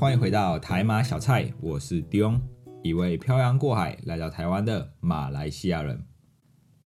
[0.00, 2.40] 欢迎回到台马小菜，我是 Dion，
[2.82, 6.06] 一位漂洋过海来到台湾的马来西亚人。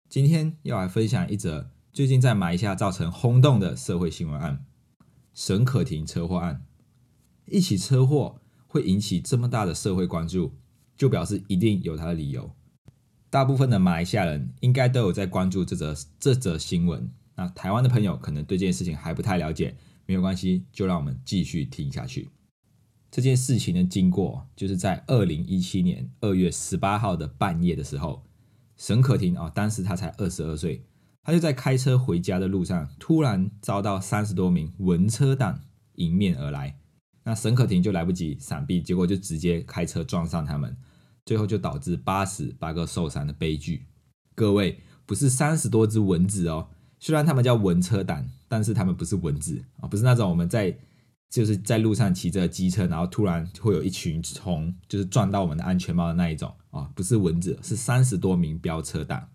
[0.08, 4.64] 今天要来分享一则最近在马来西亚造成轰动的社会新闻案——
[5.36, 6.66] 沈可婷车祸案。
[7.48, 8.40] 一起车祸。
[8.66, 10.54] 会引起这么大的社会关注，
[10.96, 12.50] 就表示一定有它的理由。
[13.30, 17.12] 大部分的马来西亚人应该都有在关注这则这则新闻。
[17.36, 19.76] 那台湾的朋友可能对这件事情还不太了解，
[20.06, 22.30] 没有关系，就让我们继续听下去。
[23.12, 28.24] 这件事情的经过就是在二零一七年二月十八号的半夜的时候，
[28.78, 30.86] 沈可婷啊，当时她才二十二岁，
[31.22, 35.60] 她就在开车回家的路上，突然遭到三十多名文车党
[35.96, 36.78] 迎面而来。
[37.24, 40.76] 那沈可婷就来不及闪避，结果就直接开车撞上他们，
[41.26, 43.86] 最后就导致八死八个受伤的悲剧。
[44.34, 50.76] 各位，不是三十多只蚊子哦，虽然他们叫蚊车党，但是他们不是蚊子啊，不是那种我们在
[51.32, 59.30] 就是在路上骑着机车，然后突然会有一群虫就是撞到我们的安全帽的那一种啊，不是蚊子，是三十多名飙车党。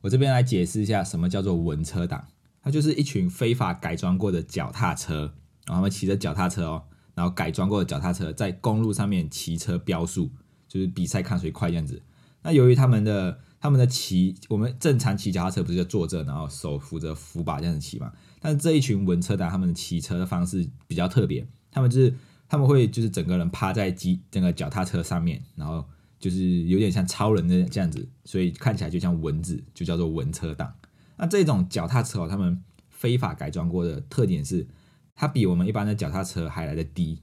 [0.00, 2.24] 我这边来解释一下什么叫做蚊车党，
[2.62, 5.34] 它就是一群非法改装过的脚踏车。
[5.66, 10.30] 然后他们骑着脚踏车哦，然后改装过的脚踏车在公路上面骑车飙速，
[10.68, 12.02] 就是比赛看谁快这样子。
[12.42, 18.12] 那由于他们的他们的骑，我们正常骑脚踏车不是就坐着，然后手扶着扶把这样子骑嘛？
[18.42, 22.14] 但这一群文车党他们骑车的方式比较特别，他们就是
[22.48, 25.82] 他们会就是整个人趴在机整个脚踏车上面，然后
[26.18, 30.74] 就是有点像超人的这样子，所以看起来就像蚊子，就叫做文车党。
[31.16, 34.66] 那这种脚踏车哦，他们非法改装过的特点是。
[35.14, 37.20] 它比我们一般的脚踏车还来的低，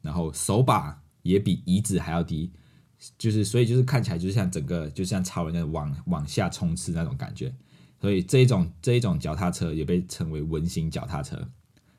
[0.00, 2.50] 然后手把也比椅子还要低，
[3.18, 7.54] 就是所以就是看起来就是像整个就像超人那往往下冲刺那种感觉，
[8.00, 11.36] 所以这一种这一种脚踏车也被称为文型脚踏车。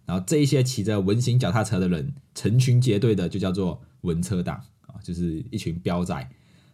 [0.05, 6.29] 然后这一些骑着文型脚踏车的人成群结队的就叫做文车党啊，就是一群彪仔。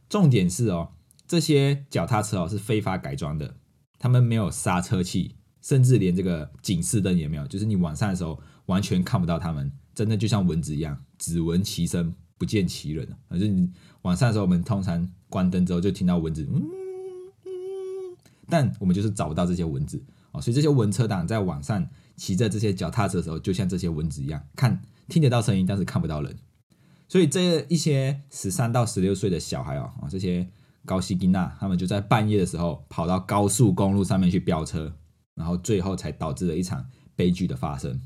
[0.08, 0.90] 重点是哦，
[1.28, 3.58] 这些脚踏车哦是非法改装的，
[4.00, 5.36] 他们没有刹车器。
[5.62, 13.08] 甚至连这个警示灯也没有，就是你晚上的时候完全看不到他们，真的就像蚊子一样，只闻其声不见其人。
[13.28, 13.68] 反正你
[14.04, 16.62] 晚上的时候，我们通常关灯之后就听到蚊子，嗯，
[18.50, 20.42] 但我们就是找不到这些蚊子哦。
[20.42, 26.38] 所以这些蚊车党在晚上骑着这些脚踏车的时候，就像这些蚊子一样，看听得到声音，但是看不到人。
[27.08, 30.48] 所以这一些十三到十六岁的小孩哦，啊这些
[30.86, 34.96] 高希金娜，他们就在半夜的时候跑到高速公路上面去飙车。
[35.36, 38.00] 然后最后才导致了一场悲剧的发生。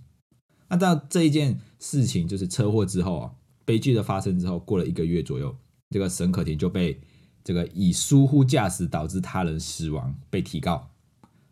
[0.68, 3.32] 那到这一件事情就是车祸之后啊，
[3.66, 5.56] 悲剧的发生之后，过了一个月左右，
[5.92, 7.00] 这个沈可婷就被
[7.44, 10.90] 这个以疏忽驾驶导致他人死亡被提告。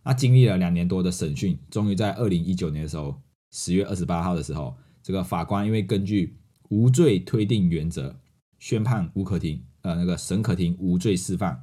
[0.03, 3.21] 那经历了两年多的审讯，终于在二零一九年的时候，
[3.51, 6.37] 十月二十八号的时候，这个法官因为根据
[6.69, 8.15] 无罪推定原则，
[8.59, 11.61] 宣判吴可婷呃那个沈可婷无罪释放。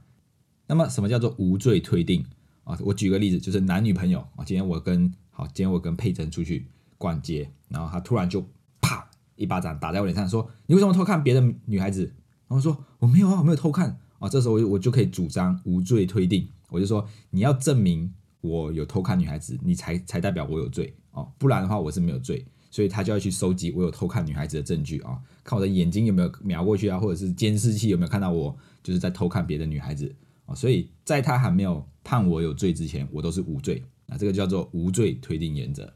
[0.66, 2.24] 那么什么叫做无罪推定？
[2.64, 8.46] 啊，我举个例子，就是男女朋友啊，今天我跟好，今天我跟佩珍出去逛街，然后他突然就
[8.80, 9.06] 啪
[9.36, 12.14] 一巴掌打在我脸上，说你为什么偷看别的女孩子？
[12.48, 14.28] 然后说我没有啊，我没有偷看啊。
[14.28, 22.44] 这时候我我就可以主张无罪推定，我就说你要证明我有偷看女孩子，你才才代表我有罪哦，不然的话我是没有罪。
[22.70, 30.14] 所以他就要去收集我有偷看女孩子的证据啊，看我的眼睛有没有瞄过去啊，或者是监视器有没有看到我就是在偷看别的女孩子
[30.46, 30.54] 啊。
[30.54, 31.86] 所以在他还没有。
[32.06, 35.90] 判我有罪之前，我都是无罪啊，这个叫做无罪推定原则。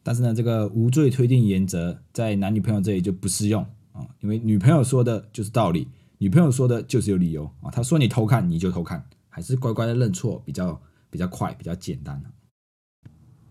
[0.00, 3.60] 但是呢，这个无罪推定原则在男女朋友这里就不适用
[3.90, 5.88] 啊，因为女朋友说的就是道理，
[6.18, 7.70] 女朋友说的就是有理由啊。
[7.70, 10.80] 她说你偷看，你就偷看，还是乖乖的认错，比较
[11.10, 12.22] 比较快，比较简单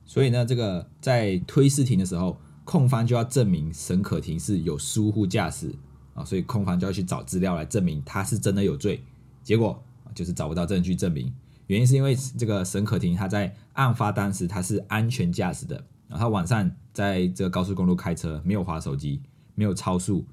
[0.05, 5.73] 所以呢，这个在推事庭的时候，控方就要证明沈可婷是有疏忽驾驶
[6.13, 9.03] 啊，所以控方就要去找资料来证明他是真的有罪。
[9.41, 9.83] 结果
[10.13, 11.33] 就是找不到证据证明。
[11.67, 15.75] 原因是因为这个沈可婷她在案发当时她是安全驾驶的，
[16.07, 19.21] 然后她晚上在这个高速公路开车，没有划手机，
[19.55, 20.25] 没有超速，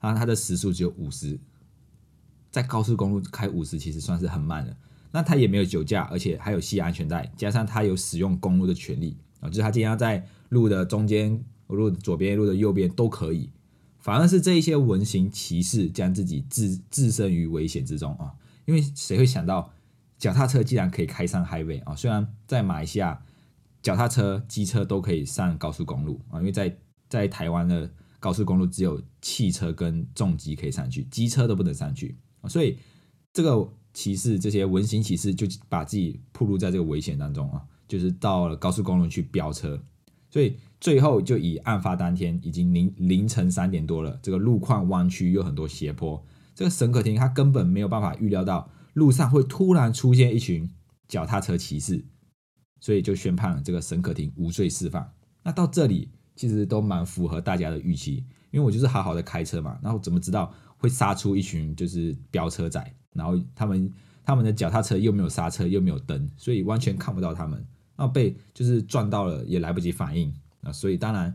[0.00, 1.38] 然后她的时速只有五十，
[2.56, 4.74] 在高速公路开五十其实算是很慢的。
[5.12, 13.50] 那他也没有酒驾，而且还有系安全带，加上他有使用公路的权利啊，就是他今天要在路的中间、路的左边、路的右边都可以。
[13.98, 18.32] 反而是这一些文型骑士将自己置置身于危险之中啊！
[18.64, 19.70] 因为谁会想到
[20.16, 21.94] 脚踏车竟然可以开上 highway 啊？
[21.94, 23.20] 虽然在马来西亚，
[23.82, 26.74] 脚踏车、机车都可以上高速公路啊，因为在
[27.10, 32.16] 在台湾的高速公路只有汽车跟重机可以上去，机车都不能上去，
[32.48, 32.78] 所以
[33.32, 39.80] 这个骑士这些文型骑士就把自己暴露在这个危险当中啊，就是到了高速公路去飙车，
[40.30, 40.56] 所以。
[40.78, 46.22] 最后就以案发当天已经凌凌晨三点多了，这个路况弯曲又很多斜坡，
[46.54, 50.70] 这个沈可婷他根本没有办法预料到路上会突然出现一群
[51.08, 52.04] 脚踏车骑士，
[52.78, 55.10] 所以就宣判了这个沈可婷无罪释放。
[55.42, 63.92] 那到这里其实都蛮符合大家的预期，因为我就是好好的开车嘛，然后怎么知道会杀出一群就是飙车仔，然后他们
[64.24, 67.58] 他们的脚踏车又没有刹车又没有灯，所以完全看不到他们，
[67.96, 70.32] 然后被就是撞到了也来不及反应。
[70.62, 71.34] 啊所以当然，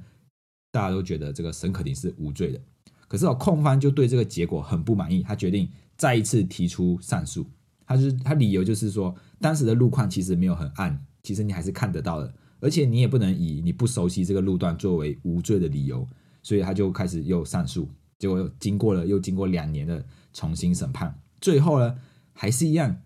[0.72, 2.62] 大家都觉得这个沈可婷是无罪的。
[3.08, 7.46] 可是哦，控方就对这个结果很不满意，他决定再一次提出上诉。
[7.86, 16.08] 他就是他理由就是说，当时的路况其实没有很暗，其实你还是看得到的，而且你也不能以你不熟悉这个路段作为无罪的理由。
[16.44, 17.88] 所以他就开始又上诉。
[18.22, 21.98] 结果经过了又经过两年的重新审判，最后呢
[22.32, 23.02] 还是一样，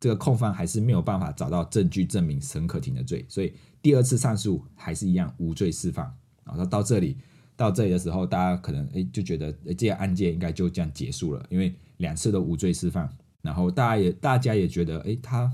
[0.00, 3.54] 这个控方还是没有办法找到证据证明沈可婷的罪，所以。
[3.80, 6.04] 第二次上诉还是一样无罪释放
[6.42, 6.56] 啊！
[6.56, 7.16] 那到这里
[7.54, 13.08] 到这里的时候，大家可能哎就觉得哎这个案件应该就这样结束了，因为两次都无罪释放，
[13.40, 15.48] 然后大家也大家也觉得哎他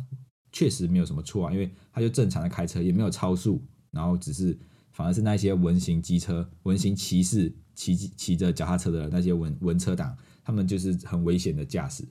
[0.53, 4.59] 确实没有什么错啊，因为他就正常的开车，也没有超速，然后只是
[4.91, 12.05] 反而是那些文型机车、文型骑士骑骑着脚踏车的那些文文车党，他们就是很危险的驾驶。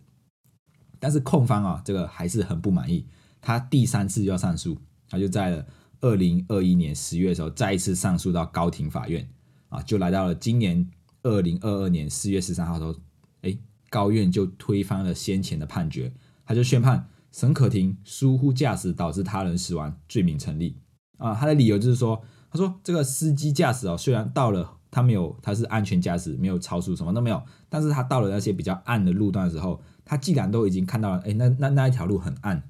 [1.00, 3.06] 但是控方啊，这个还是很不满意，
[3.42, 4.78] 他第三次要上诉，
[5.10, 5.66] 他就在了。
[6.02, 9.26] 二零二一年十月的时候，再一次上诉到高庭法院，
[9.70, 10.86] 啊，就来到了今年
[11.22, 13.00] 二零二二年四月十三号的时候，
[13.44, 13.58] 哎，
[13.90, 16.14] 高院就推翻了先前的判决，
[16.46, 20.76] 他就宣判沈可婷疏忽驾驶导致他人死亡罪名成立。
[21.20, 22.22] 啊，他的理由就是说，
[22.52, 32.64] 他说这个司机驾驶哦，虽然到了他没有他是安全驾驶，没有超速，什么都没有，但是他到了那些比较暗的路段的时候，他既然都已经看到了，哎，那那那一条路很暗，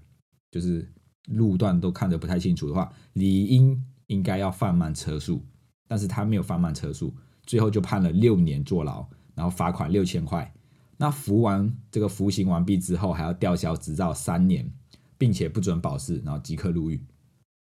[0.50, 0.90] 就是。
[1.30, 5.42] 路段都看得不太清楚的话，理应应该要放慢车速，
[5.88, 7.16] 但是他没有放慢车速，
[7.46, 10.54] 最后就判了六年坐牢，然后罚款六千块。
[10.98, 14.70] 那服完这个服刑完毕之后，还要吊销执照三年，
[15.18, 17.02] 并且不准保释，然后即刻入狱。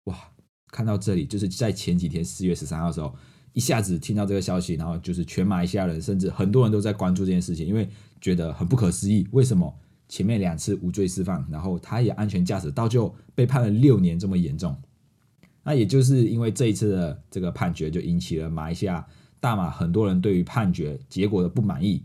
[0.05, 0.17] 哇，
[0.69, 3.13] 看到这里，就是在前几天四月十三号的时候，
[3.53, 7.89] 一下子听到这个消息，然后就是全马来西亚人，甚至很多人都在关注这件事情，因为
[8.21, 9.75] 觉得很不可思议，为什么？
[10.09, 14.77] 前面两次无罪释放，然后他也安全驾驶，到最后被判了六年，这么严重。
[15.63, 19.07] 那也就是因为这一次的这个判决，就引起了马来西亚
[19.39, 22.03] 大马很多人对于判决结果的不满意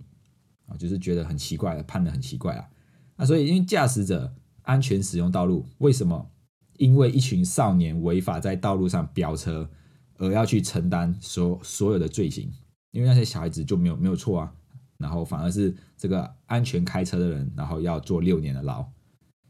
[0.68, 2.68] 啊，就是觉得很奇怪，判的很奇怪啊。
[3.16, 6.30] 那所以，因为驾驶者安全使用道路，为什么
[6.78, 9.68] 因为一群少年违法在道路上飙车，
[10.18, 12.52] 而要去承担所所有的罪行？
[12.92, 14.54] 因为那些小孩子就没有没有错啊。
[14.98, 18.86] 然后反而是这个安全开车的人，然后要坐六年的牢，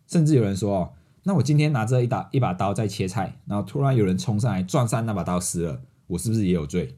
[0.08, 6.98] 甚至有人说：“哦，那我今天拿着一把一把刀在切菜，然后突然有人冲上来撞上那把刀死了，我是不是也有罪？”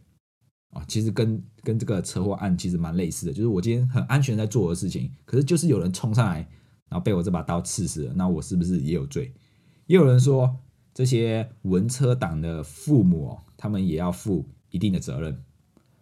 [0.71, 6.37] 啊，其实跟跟这个车祸案其实蛮类似的，就是我今天很安全在做的事情，可是就是有人冲上来，
[6.89, 9.33] 然后被我这把刀刺死了，那我是不是也有罪？
[9.87, 10.57] 也有人说，
[10.97, 15.44] 这些文车党的父母，他们也要负一定的责任。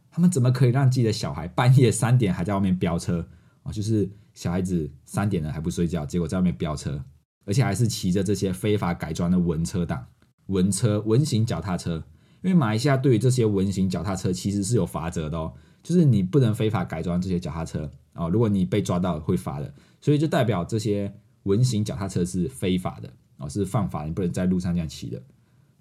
[0.09, 3.27] 他们怎么可以让自己的小孩半夜三点还在外面飙车
[3.63, 3.73] 啊？
[3.73, 7.03] 就是小孩子三点了还不睡觉，结果在外面飙车，
[7.43, 10.07] 而且还是骑着这些非法改装的文车党、
[10.45, 12.01] 文车、文型脚踏车。
[12.41, 15.51] 因为马来西亚对于这些文型脚踏车其实是有罚则的哦，
[15.83, 19.73] 就是你不能非法改装这些脚踏车啊，如果你被抓到会罚的。
[19.99, 25.21] 所以就代表这些文型脚踏车是非法的哦，是犯法，你不能在路上这样骑的。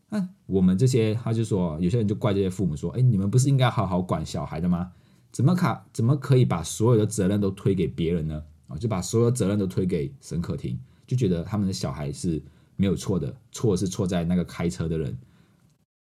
[0.08, 4.92] 那我们这些，他就说，有些人就怪这些父母说：“哎，你们不是应该好好管小孩的吗？
[5.32, 5.86] 怎么卡？
[5.92, 8.44] 怎么可以把所有的责任都推给别人呢？
[8.68, 12.42] 啊，就把所有责任都推给沈可婷，就觉得他们的小孩是
[12.76, 15.18] 没有错的，错是错在那个开车的人。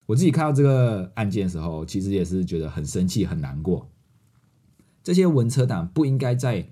[0.05, 3.89] 我自己看到这个案件的时候，其实也是觉得很生气、很难过。
[5.01, 6.67] 这些文车党不应该在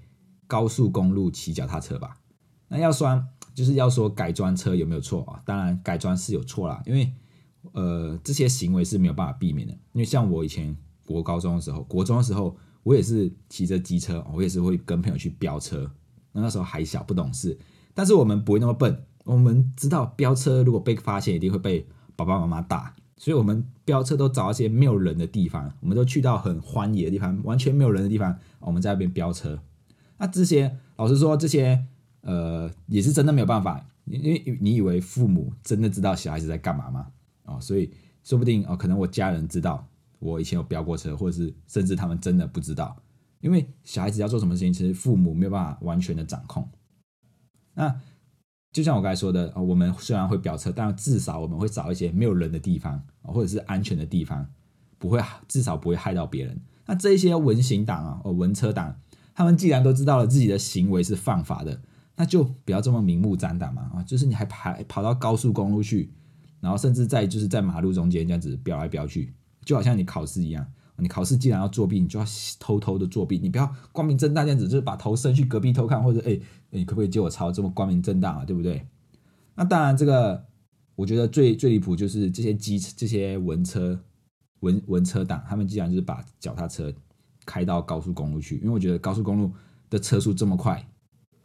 [0.46, 2.20] 高速公路骑脚踏车吧？
[2.68, 5.42] 那要说，就是要说改装车有没有错啊？
[5.46, 7.12] 当然，改装是有错啦，因为。
[7.72, 15.90] 呃，这些行为是没有办法避免的，因为像我以前国高中的时候，国中的时候，我也是骑着机车，我也是会跟朋友去飙车。
[16.34, 17.58] 那那时候还小，不懂事，
[17.94, 29.58] 但是我们不会那么笨，我们知道飙车如果被发现，一定会被爸爸妈妈打，所以我们飙车都找一些没有人的地方，我们都去到很荒野的地方，完全没有人的地方，我们在那边飙车。
[30.18, 31.86] 那这些老实说，这些
[32.24, 37.08] 呃也是真的没有办法，因为你以为父母真的知道小孩子在干嘛吗？
[37.44, 37.89] 哦，所以
[38.24, 39.88] 说不定哦，可能我家人知道
[40.20, 42.98] 我以前有飙过车，或者是甚至他们真的不知道。
[43.42, 46.68] 因为小孩子要做什么事情，其实父母没有办法完全的掌控。
[47.74, 47.94] 那
[48.72, 54.50] 就像我刚才说的，我们虽然会飙车，但至少我们会找一些没有人的地方，或者是安全的地方，
[54.98, 56.62] 不会至少不会害到别人。
[56.86, 58.96] 那这一些文行党啊，哦，文车党，
[59.36, 61.82] 他们既然都知道了自己的行为是犯法的，
[62.15, 64.03] 那就不要这么明目张胆嘛啊！
[64.03, 66.13] 就是你还跑跑到高速公路去，
[66.60, 69.34] 然后甚至在就是在马路中间这样子飙来飙去，
[69.65, 70.65] 就好像你考试一样。
[70.98, 72.25] 你考试既然要作弊，你就要
[72.60, 76.39] 偷偷的作弊，你不要光明正大这样子，就是把头伸去隔壁偷看，或者哎，
[76.70, 77.51] 你可不可以借我抄？
[77.51, 78.88] 这么光明正大啊，对不对？
[79.55, 80.46] 那当然，这个
[80.96, 84.00] 我觉得最最离谱就是这些机这些文车
[84.60, 86.93] 文文车党，他们既然就是把脚踏车
[87.43, 89.51] 开到高速公路去，因为我觉得高速公路
[89.89, 90.88] 的车速这么快，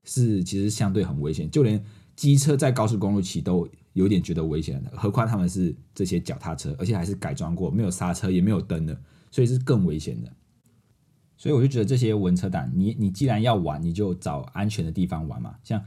[0.08, 1.84] 是其实相对很危险，就连
[2.16, 8.98] 机车在高速公路骑都有点觉得危险的，何况他们是这些脚踏车，而且还是改装过，没有刹车也没有灯的。
[9.30, 10.32] 所以是更危险的，
[11.36, 15.54] 所以我就觉得这些文车党，你你既然要玩，你就找安全的地方玩嘛。
[15.62, 15.84] 像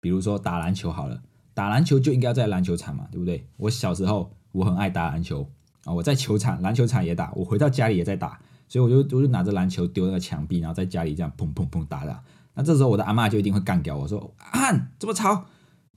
[0.00, 1.20] 比如说打篮球好了，
[1.54, 3.48] 打篮球就应该要在篮球场嘛，对不对？
[3.56, 5.44] 我小时候我很爱打篮球
[5.82, 8.40] 啊，我在球场篮球场也打，我回到家里也在打，
[8.74, 12.20] 所以我就我就拿着篮球丢那个墙壁，然后在家里这样砰砰砰打打。
[12.54, 15.46] 那这时候我的阿妈就一定会干掉我说：“啊这么吵，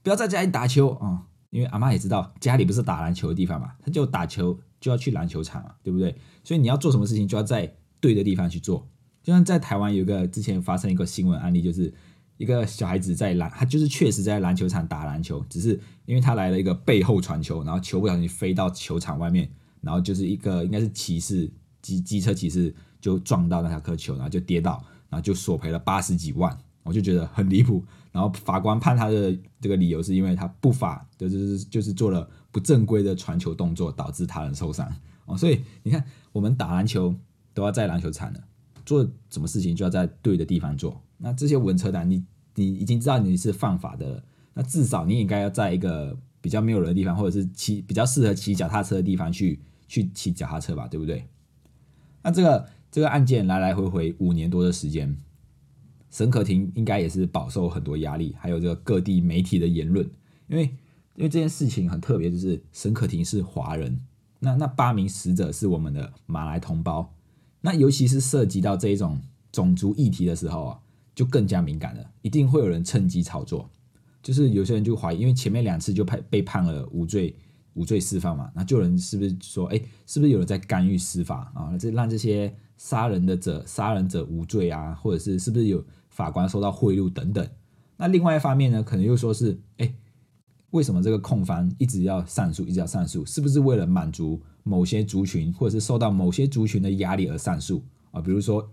[0.04, 4.56] 不要在家里打球啊！”因为阿妈也知道家里不是打篮球的地方嘛，他就打球。
[4.80, 6.14] 就要去篮球场嘛，对不对？
[6.44, 8.86] 所以你要做什么事情，就要在对的地方去做。
[9.24, 11.92] 就像在台湾有一个之前发生一个新闻案例，就是
[12.36, 15.70] 一个小孩子在篮，他就是确实在篮球场打篮球，只是
[16.06, 21.50] 因为他来了一个背后传球，然后球不小心飞到球场外面，然后就是一个应该是骑士
[21.82, 27.84] 机机车骑士就撞到那条颗球，然后就跌倒，然后就索赔了八十几万，我就觉得很离谱。
[28.10, 32.28] 然后法官判他的这个理由是因为他不法，就是就是做了。
[32.50, 34.90] 不正规的传球动作导致他人受伤
[35.26, 37.14] 哦，所以你看，我们打篮球
[37.52, 38.42] 都要在篮球场的，
[38.86, 40.98] 做什么事情就要在对的地方做。
[41.18, 51.28] 那这些文车党，你你已经知道你是犯法的，那至少你应该要在一个比较没有人的地方，或者是骑比较适合骑脚踏车的地方去去骑脚踏车吧，对不对？
[52.22, 55.16] 那这个这个案件来来回回五年多的时间，
[56.10, 60.08] 沈可婷应该也是饱受很多压力，还有这个各地媒体的言论，
[60.48, 60.74] 因为。
[61.14, 64.00] 因为这件事情很特别，就是沈可婷是华人，
[64.38, 67.12] 那那八名死者是我们的马来同胞，
[67.62, 69.20] 那尤其是涉及到这一种
[69.50, 70.78] 种族议题的时候啊，
[71.16, 73.68] 就更加敏感了，一定会有人趁机炒作，
[74.22, 77.34] 就是有些人就怀疑，因为前面两次就判被判了无罪
[77.74, 81.76] 无罪释放嘛，那就人是不是说，哎，是不是有人在干预司法啊？
[81.78, 87.48] 这让这些杀人的者杀人者无罪啊，或者是是不是有法官收到贿赂等等？
[87.96, 89.94] 那另外一方面呢，可能又说是，哎。
[90.72, 93.24] 为什么这个控方一直要上诉，一直要上诉？
[93.24, 98.20] 是不是为了满足某些族群，或者是受到某些族群的压力而上诉啊？
[98.20, 98.70] 比如说，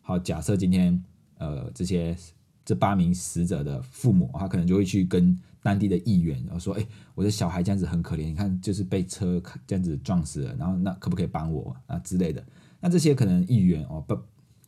[0.00, 1.00] 好，假设今天
[1.38, 2.16] 呃这些
[2.66, 12.44] 这八名死者的父母，他可能就会去跟当地的议员，然后说：“哎，我的小孩这样子很可怜，你看就是被车这样子撞死了，然后那可不可以帮我啊之类的？”
[12.78, 14.18] 那这些可能议员哦不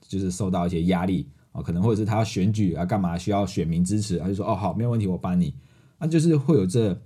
[0.00, 5.54] 就是受到一些压力哦，可能或者是他要选举啊干嘛需要选民支持，他就说：“哦好，没有问题，我帮你。”
[5.98, 6.96] 那就是会有这，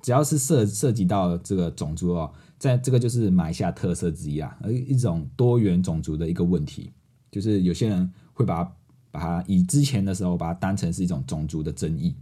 [0.00, 6.90] 只要是涉涉及到这个种族哦，在这个就是埋下特色之一啊，而一种多元种族的一个问题，
[7.30, 8.70] 就是有些人会把
[9.10, 12.14] 把它以之前的时候把它当成是一种种族的争议，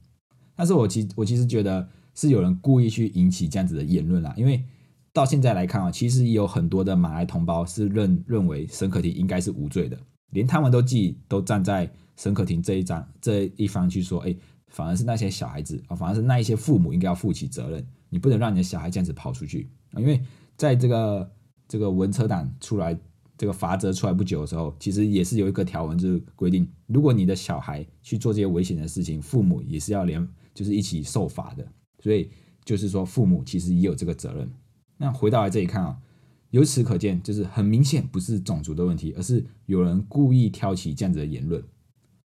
[0.54, 4.62] 但是我其我其实觉得是有人故意去引起这样子的言论啦，因为
[5.12, 9.98] 到现在来看啊，其实也有很多的马来同胞是认认为沈可婷应该是无罪的，
[10.30, 14.36] 连他们都记都站在沈可婷这一张这一方去说，哎。
[14.68, 17.86] 反而是那些小孩子啊，反而是那一些父母应该要负起责任。
[18.10, 20.00] 你不能让你的小孩这样子跑出去啊！
[20.00, 20.20] 因为
[20.56, 21.30] 在这个
[21.68, 22.98] 这个文车党出来
[23.38, 31.66] 这个罚则出来不久的时候，其实也是有一个条文，就是规定，如果你的小孩去做这些危险的事情，父母也是要连就是一起受罚的。
[32.00, 32.30] 所以
[32.64, 34.50] 就是说，父母其实也有这个责任。
[34.96, 35.98] 那回到来这里看啊，
[36.50, 41.62] 由此可见，就是很明显不是种族的问题，而是有人故意挑起这样子的言论。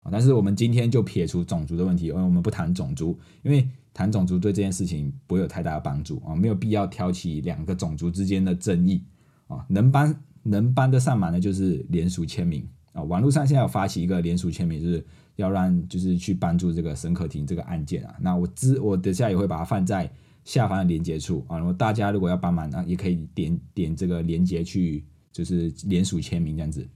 [0.08, 9.02] 但是我们今天就撇除种族的问题，因为我们不谈种族，因为谈种族对这件事情不会有太大的帮助啊，没有必要挑起两个种族之间的争议
[9.48, 9.66] 啊。
[9.68, 10.14] 能帮
[10.48, 13.02] 能帮得上忙的，就是联署签名啊。
[13.02, 15.04] 网络上现在有发起一个联署签名，就是
[15.36, 18.14] 要让就是去帮助这个沈可婷这个案件啊。
[18.20, 20.10] 那我知我等下也会把它放在
[20.44, 26.88] 下方的连接处啊，然后大家如果要帮忙啊，也可以点点这个连接去，就是联署签名这样子。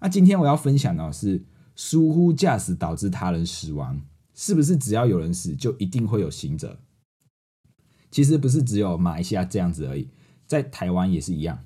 [0.00, 4.00] 那今天我要分享的是疏忽驾驶导致他人死亡，
[4.34, 6.78] 是不是只要有人死就一定会有刑责？
[8.10, 10.08] 其实不是只有马来西亚这样子而已，
[10.46, 11.58] 在台湾也是一样。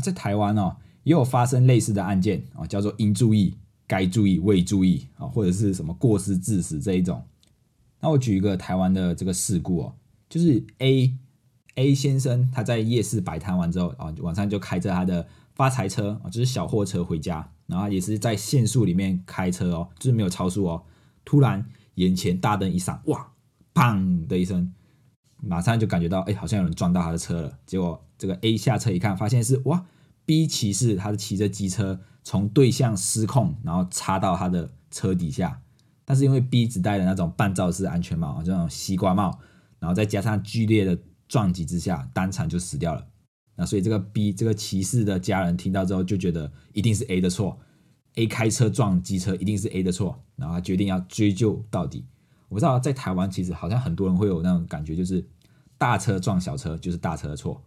[0.00, 7.22] 在台湾哦，也有发生类似的案件哦，叫做应注意、该注意、未注意啊，或者是什么过失致死这一种。
[8.00, 9.94] 那我举一个台湾的这个事故哦，
[10.28, 11.12] 就是 A
[11.74, 20.82] A 先生他在夜市摆摊完之后啊，晚上就开着他的发财车啊，就是小货车回家，然后也是在限速里面开车哦，就是没有超速哦。
[21.24, 21.64] 突然
[21.96, 23.32] 眼前大灯一闪，哇，
[23.74, 24.72] 砰的一声。
[25.40, 27.58] 马上就感觉到，哎，好像有人撞到他的车了。
[27.64, 29.86] 结果这个 A 下车一看，发现是哇
[30.24, 35.60] ，B 骑士，他是骑着机车从对向失控，然后插到他的车底下。
[36.04, 39.38] 但是因为 B 只戴了那种半罩式安全帽，这种西瓜帽，
[39.78, 43.06] 然后再加上剧烈的撞击之下，当场就死掉了。
[43.56, 47.58] 那所以这个 B 这个骑士的家人听到之后，就觉得一定是 A 的错
[48.14, 52.04] ，A 开车撞机车一定是 A 的错，然后他决定要追究到底。
[52.48, 55.24] 我不知道在台湾其实好像很多人会有那种感觉，就是
[55.76, 57.62] 大车撞小车就是大车的错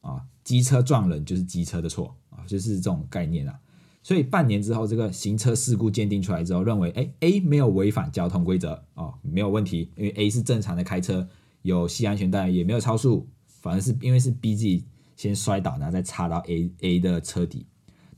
[0.00, 3.58] 啊，机车撞人就是机车的错啊，就是这种概念啊。
[4.02, 11.26] 所以半年之后，这个行车事故鉴定出来之后，认为哎 A 没有违反交通规则哦，没有问题，因为 A 是正常的开车，
[11.62, 14.84] 有系安全带，也没有超速，反而是因为是 B 自己
[15.16, 17.66] 先摔倒，然后再插到 A A 的车底。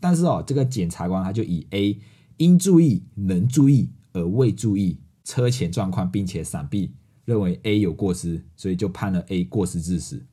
[0.01, 2.01] 但是哦，这个检察官他就以 A
[2.39, 4.99] 应注意、能注意而未注意。
[5.27, 6.93] 车前状况，并且闪避，
[7.25, 10.25] 认为 A 有过失，所以就判了 A 过失致死。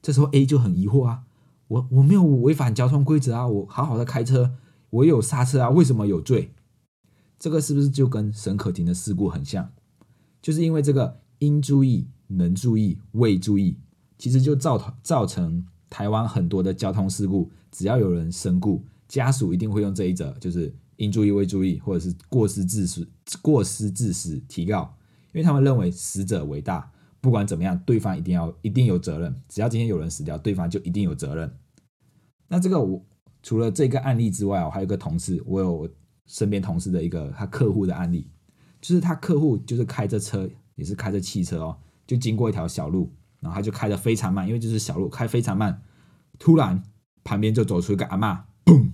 [0.00, 1.24] 这时候 A 就很疑惑啊，
[1.66, 4.52] 我我没有违反交通规则啊，我好好的开车，
[4.90, 6.52] 我有刹车啊，为什么有罪？
[7.40, 9.72] 这个是不是就跟沈可婷的事故很像？
[10.40, 13.76] 就是因为这个应注意、能注意、未注意，
[14.16, 20.72] 其实就造造成台湾很多的交通事故，只要有人身故，家属一定会用这一则，就是。
[21.00, 23.08] 应注意未注意，或者是过失致死，
[23.40, 24.94] 过失致死提告，
[25.32, 29.34] 因为他们认为死者为大，不管怎么样，对方一定要一定有责任。
[29.48, 31.50] 只要今天有人死掉，对方就一定有责任。
[32.48, 33.02] 那这个我
[33.42, 35.90] 除了这个案例之外，我还有个同事，我有
[36.26, 38.28] 身边同事的一个他客户的案例，
[38.82, 43.10] 就是他客户就是开着车，也是开着汽车哦，就经过一条小路，
[43.40, 45.80] 然后他就开得非常慢，因为就是小路开非常慢，
[46.38, 46.82] 突然
[47.24, 48.90] 旁边就走出一个阿妈，嘣。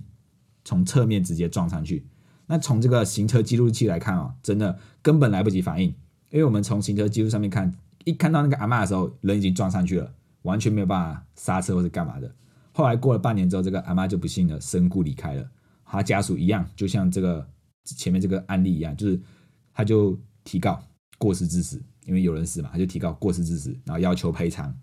[0.67, 2.05] 从侧面直接撞上去，
[2.45, 5.87] 那从这个行车记录器来看啊，真的根本来不及反应，
[6.29, 12.29] 因为我们从行车记录上面看，一看到那个阿妈的时候，人已经撞上去了，完全没有办法刹车或是干嘛的。
[12.73, 15.49] 后来过了半年之后，这个阿妈就不幸的身故离开了，
[15.85, 17.47] 他家属一样，就像这个
[17.85, 19.17] 前面这个案例一样，就是
[19.73, 20.83] 他就提告
[21.17, 24.77] 过失致死，因为有人死嘛，他就提告过失致死，然后要求赔偿。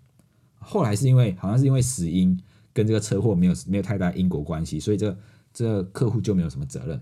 [0.55, 2.35] 后来是因为好像是因为死因
[2.73, 5.15] 跟这个车祸没有没有太大因果关系，所以这。
[5.55, 7.01] 这客户就没有什么责任，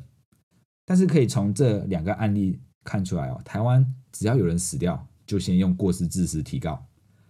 [0.85, 6.85] 但是可以从这两个案例看出来哦，台湾只要有人死掉，就先用过失致死提告。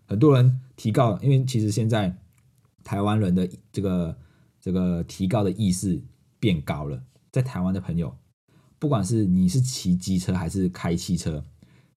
[0.05, 2.13] 很多人提告，因为其实现在
[2.83, 4.17] 台湾人的这个
[4.59, 6.03] 这个提告的意识
[6.41, 7.01] 变高了。
[7.31, 8.13] 在台湾的朋友，
[8.77, 11.41] 不管是你是骑机车还是开汽车，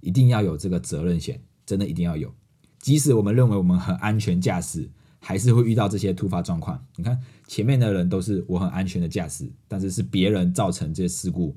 [0.00, 2.30] 一定要有这个责任险，真的一定要有。
[2.78, 4.90] 即使我们认为我们很安全驾驶。
[5.26, 6.78] 还是会遇到这些突发状况。
[6.96, 11.56] 你看前面的人都是我很安全的驾驶，但是是别人造成这些事故，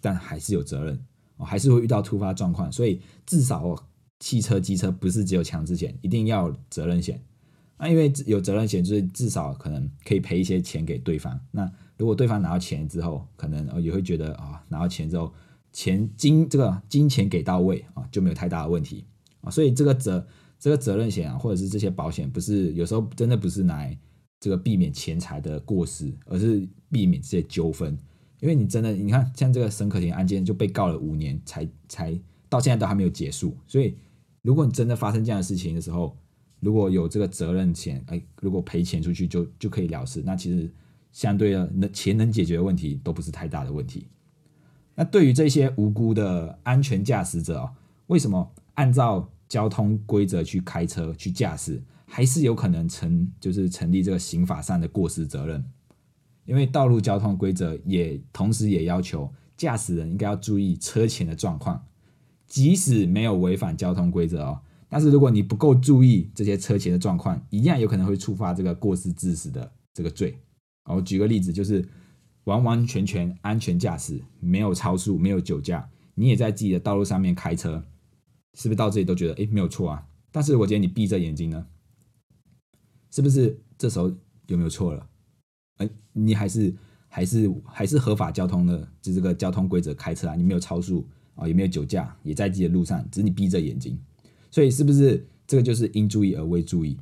[0.00, 0.96] 但还是有责任
[1.36, 2.70] 哦，还是会遇到突发状况。
[2.70, 3.74] 所以至少
[4.20, 7.20] 汽车、机车不是只有强制险，一定要责任险。
[7.76, 11.40] 那因为有责任险，就是至少可能可以赔一些钱给对方。
[11.50, 15.34] 那如果对方拿到钱之后，可能也会觉得啊，拿到钱之后，
[15.72, 19.04] 钱金这个金钱给到位啊，就没有太大的问题
[19.40, 19.50] 啊。
[19.50, 20.24] 所以这个责。
[20.62, 23.98] 这个责任险啊，或者是这些保险，不是有时候真的不是来
[24.38, 27.98] 这个避免钱财的过失，而是避免这些纠纷。
[28.38, 32.16] 因为你真的，你看像这个沈可婷案件就被告了五年，才才
[32.48, 33.56] 到现在都还没有结束。
[33.66, 33.96] 所以，
[34.42, 36.16] 如果你真的发生这样的事情的时候，
[36.60, 40.70] 如果有这个责任险，哎，如果赔钱出去就就可以了事，那其实
[41.10, 44.06] 相对的，能钱能解决的问题都不是太大的问题。
[44.94, 47.72] 那对于这些无辜的安全驾驶者啊，
[48.06, 49.28] 为什么按照？
[49.52, 55.62] 交通规则去开车去驾驶，还是有可能成就是成立这个刑法上的过失责任，
[56.46, 61.84] 因为道路交通规则也同时也要求驾驶人应该要注意车前的状况，
[62.46, 70.38] 即使没有违反交通规则哦，但是如果你不够注意这些车前的状况，一样有可能会触发这个过失致死的这个罪。
[70.84, 71.86] 我举个例子，就是
[72.44, 77.84] 完完全全安全驾驶，没有超速，没有酒驾，你也在自己的道路上面开车。
[78.54, 80.06] 是不是到这里都觉得哎没有错啊？
[80.30, 81.66] 但是我觉得你闭着眼睛呢，
[83.10, 84.10] 是不是这时候
[84.46, 85.08] 有没有错了？
[85.78, 86.74] 哎，你还是
[87.08, 93.98] 还是还是合法交通的，就这个交通规则开车啊，你没有超速啊，也没有酒驾，也在自己的路上，只是你闭着眼睛，
[94.50, 96.98] 所以是不是这个就是应注意而未注意？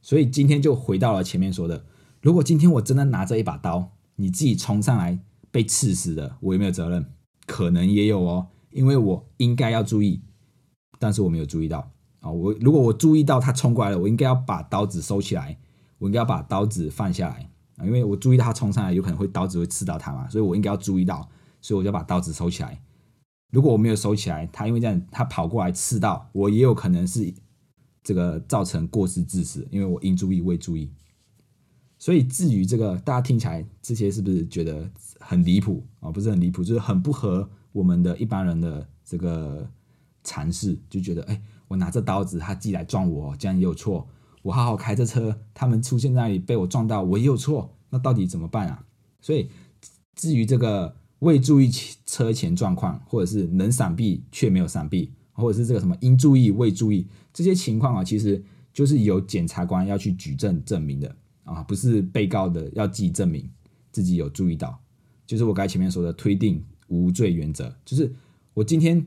[0.00, 1.84] 所以今天就回到了前面说的，
[2.22, 5.18] 如果今天我真的拿着一把刀，你自己冲上来
[5.50, 7.04] 被刺死的，我有没有责任？
[7.46, 10.22] 可能也有哦，因为我应该要注意，
[10.98, 11.90] 但是我没有注意到。
[12.20, 15.56] 啊，我如果我注意到他冲过来了，我应该要把刀子收起来，
[15.98, 21.28] 我应该要把刀子放下来啊，因为我注意到他冲上来，有可能会刀子会刺到他嘛，所以我应该要注意到，
[21.60, 22.82] 所以我就把刀子收起来。
[23.52, 27.32] 如果我没有收起来，他因为这样他跑过来刺到我，也有可能是
[28.02, 30.90] 这个造成过失致死，因为我应注意未注意。
[31.98, 36.10] 所以至于这个，大家听起来这些是不是觉得很离谱啊？
[36.10, 39.68] 不是很离谱，就是很不合我们的一般人的这个
[40.28, 41.40] 尝试，就觉得哎。
[41.68, 44.08] 我拿着刀子，他寄来撞我，这样也有错。
[44.40, 47.76] 我好好开着车，他们出现在那里被我撞到，我也有错。
[47.90, 48.86] 那到底怎么办啊？
[49.20, 49.50] 所以
[50.14, 51.70] 至于这个未注意
[52.06, 61.14] 车前状况，或者是能闪避却没有闪避，或者是这个什么应注意未注意这些情况啊，其实就是由检察官要去举证证明的
[61.44, 63.46] 啊，不是被告的要自己证明
[63.92, 64.80] 自己有注意到。
[65.26, 68.10] 就是我刚才前面说的推定无罪原则，就是
[68.54, 69.06] 我今天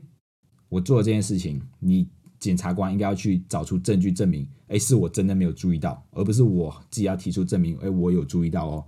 [0.72, 2.08] 我做了这件事情，你。
[2.42, 8.84] 检察官应该要去找出证据证明，哎，是我真的没有注意到，而不是我自己要提出证明，哎，我有注意到哦，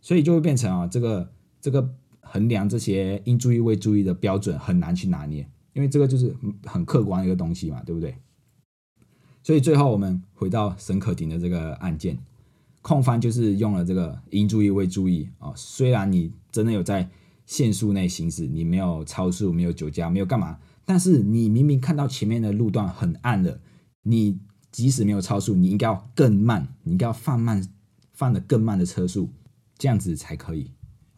[0.00, 1.86] 所以就会变成啊，这个这个
[2.22, 6.34] 衡量这些应注意未注意的标准很难去拿捏，因为这个就是
[6.64, 8.16] 很客观一个东西嘛，对不对？
[9.42, 12.18] 所以最后我们回到沈可婷的这个案件，
[12.80, 17.10] 控方就是用了这个应注意未注意啊，虽然你真的有在
[17.44, 20.58] 限速内行驶，你没有超速，没有酒驾，没有干嘛。
[20.86, 23.60] 但是你明明看到前面的路段很暗了，
[24.04, 24.38] 你
[24.70, 27.68] 即使没有超速，你应该要更慢，你应该要放慢，
[28.12, 29.28] 放的更慢的车速，
[29.76, 30.70] 这样子才可以。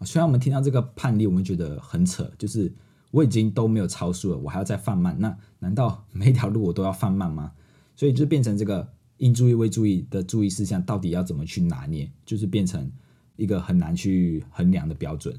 [0.07, 2.75] 虽然我们听到这个判例，我们觉得很扯，就是
[3.11, 7.53] 我已经都没有超速了，我还要再放慢，那难道每条路我都要放慢吗？
[7.95, 12.91] 所以就变成这个应注意未注意的注意事项，到底要怎么去拿捏，就是变成
[13.37, 15.39] 一个很难去衡量的标准。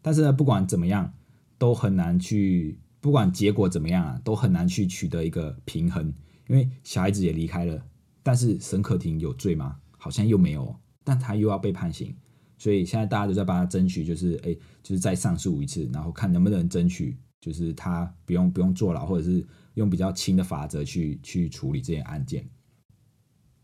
[0.00, 1.12] 但是呢，不管怎么样，
[1.58, 2.78] 都很难去。
[3.02, 6.14] 不管结果怎么样啊，都很难去取得一个平衡，
[6.46, 7.84] 因为小孩子也离开了，
[8.22, 9.80] 但是沈可婷有罪吗？
[9.98, 12.14] 好像又没有，但他又要被判刑，
[12.56, 22.48] 所以现在大家都在帮他争取，就是哎，就是再上诉一次，然后看能不能争取，就是他不用不用坐牢，或者是用比较轻的法则去去处理这件案件。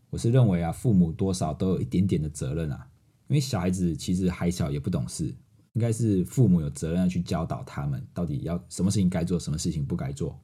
[0.09, 2.89] 我是认为啊，父母多少都有一点点的责任啊，
[3.29, 5.33] 因为小孩子其实还小，也不懂事。
[5.73, 10.37] 应该是父母有责任去教导他们，到底要什么事情该做，什么事情不该做。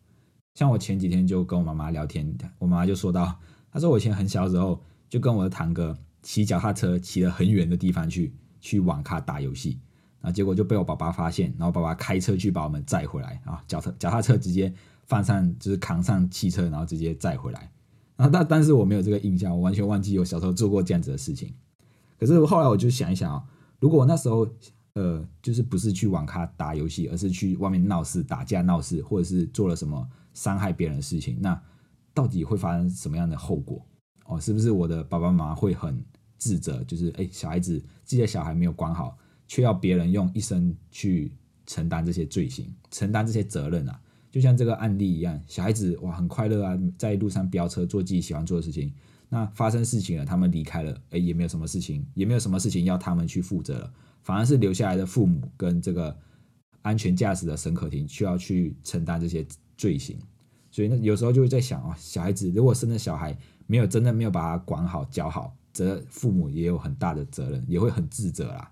[0.53, 3.37] 像我前几天就跟我妈妈聊天，我妈妈就说到，
[3.71, 9.79] 她说我以前很小的时候就跟我的堂哥骑脚踏车骑了很远的地方去去网咖打游戏，
[10.21, 14.73] 然后结果就被我爸爸发现，然后爸爸开车去把我们载回来啊，脚踏脚踏车直接
[15.07, 17.71] 放上就是扛上汽车，然后直接载回来。
[18.15, 21.53] 然后但但是我没有这个印象，我完全忘记我小时候做过这样子的事情。
[22.17, 23.43] 可是后来我就想一想啊，
[23.79, 24.47] 如果我那时候。
[24.95, 31.61] 呃，就是不是去网咖打游戏，而是去外面闹事、打架闹事，或者是做了什么伤害别人的事情，那
[32.13, 33.85] 到底会发生什么样的后果？
[34.25, 36.03] 哦，是不是我的爸爸妈妈会很
[36.37, 36.83] 自责？
[36.85, 41.31] 就是哎，小孩子自己的小孩没有管好，却要别人用一生去
[41.65, 43.99] 承担这些罪行、承担这些责任啊？
[44.31, 48.93] 就像这个案例一样，小孩子哇很快乐啊，在路上飙车做自己喜欢做的事情，
[49.35, 53.93] 那发生事情了，他们离开了，哎，也没有什么事情，也没有什么事情要他们去负责了。
[54.23, 56.17] 反而是留下来的父母跟这个
[56.81, 59.45] 安全驾驶的沈可婷需要去承担这些
[59.75, 60.17] 罪行，
[60.71, 68.71] 所以呢，有时候就会在想啊，小孩子如果生的小孩没有真的没有把他管好教好，则父母也有很大的责任，也会很自责啦。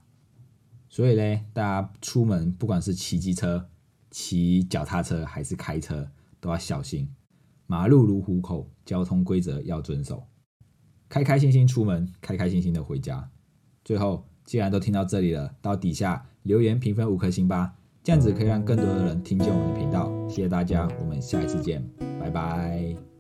[0.88, 3.68] 所以呢，大家出门不管是骑机车、
[4.12, 7.14] 骑脚踏车还是开车，都要小心。
[7.68, 10.26] 马路如虎口，交通规则要遵守。
[11.14, 13.30] 开开心心出门，开开心心的回家。
[13.86, 14.26] 最后。
[14.46, 20.12] 既然都听到这里了，到底下留言评分五颗星吧，这样子可以让更多的人听见我们的频道。
[20.28, 21.82] 谢谢大家，我们下一次见，
[22.20, 23.13] 拜拜。